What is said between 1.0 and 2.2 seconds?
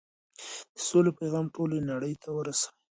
پيغام ټولې نړۍ